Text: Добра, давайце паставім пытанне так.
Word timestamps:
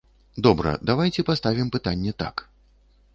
Добра, 0.45 0.71
давайце 0.89 1.25
паставім 1.29 1.67
пытанне 1.75 2.11
так. 2.25 2.35